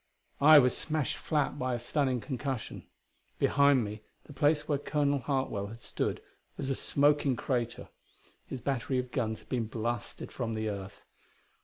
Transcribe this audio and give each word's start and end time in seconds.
I 0.41 0.57
was 0.57 0.75
smashed 0.75 1.15
flat 1.17 1.59
by 1.59 1.75
a 1.75 1.79
stunning 1.79 2.21
concussion. 2.21 2.87
Behind 3.37 3.83
me 3.83 4.01
the 4.23 4.33
place 4.33 4.67
where 4.67 4.79
Colonel 4.79 5.19
Hartwell 5.19 5.67
had 5.67 5.77
stood 5.79 6.23
was 6.57 6.71
a 6.71 6.75
smoking 6.75 7.35
crater; 7.35 7.87
his 8.47 8.61
battery 8.61 8.97
of 8.97 9.11
guns 9.11 9.41
had 9.41 9.49
been 9.49 9.67
blasted 9.67 10.31
from 10.31 10.55
the 10.55 10.69
earth. 10.69 11.05